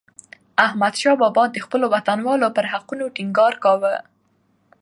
احمدشاه 0.65 1.15
بابا 1.21 1.43
د 1.51 1.57
خپلو 1.65 1.85
وطنوالو 1.95 2.47
پر 2.55 2.65
حقونو 2.71 3.05
ټينګار 3.15 3.53
کاوه. 3.63 3.95